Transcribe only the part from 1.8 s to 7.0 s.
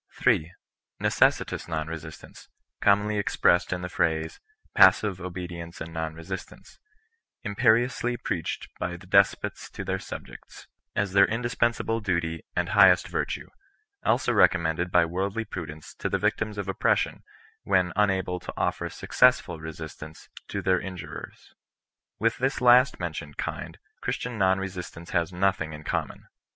resistance, commonly expressed in the phrase, "pctssive obedience and non^eiistance,''^